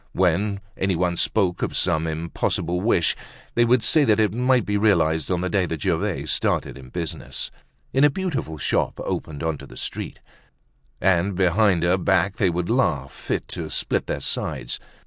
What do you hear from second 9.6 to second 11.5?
the street. And